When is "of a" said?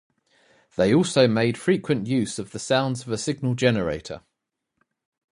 3.03-3.19